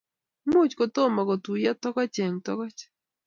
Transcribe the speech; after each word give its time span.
much 0.49 0.73
kotomo 0.79 1.21
kotuyo 1.29 1.71
togoch 1.81 2.17
eng' 2.25 2.43
togoch 2.45 2.81